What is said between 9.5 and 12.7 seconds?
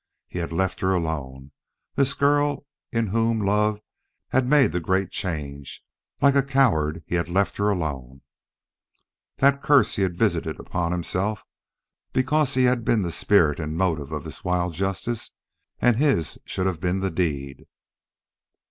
curse he visited upon himself because he